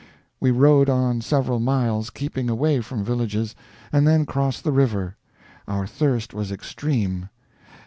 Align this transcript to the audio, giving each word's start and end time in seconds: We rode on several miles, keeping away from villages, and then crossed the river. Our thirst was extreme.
We 0.39 0.49
rode 0.49 0.89
on 0.89 1.21
several 1.21 1.59
miles, 1.59 2.09
keeping 2.09 2.49
away 2.49 2.81
from 2.81 3.03
villages, 3.03 3.53
and 3.93 4.07
then 4.07 4.25
crossed 4.25 4.63
the 4.63 4.71
river. 4.71 5.15
Our 5.67 5.85
thirst 5.85 6.33
was 6.33 6.51
extreme. 6.51 7.29